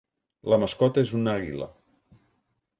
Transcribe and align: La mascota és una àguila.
La 0.53 0.57
mascota 0.63 1.05
és 1.07 1.13
una 1.19 1.37
àguila. 1.43 1.71